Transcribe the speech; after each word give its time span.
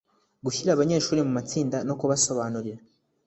Gushyira 0.45 0.69
abanyeshuri 0.73 1.19
mu 1.25 1.31
matsinda 1.37 1.77
no 1.87 1.93
kubasobanurira 1.99 2.81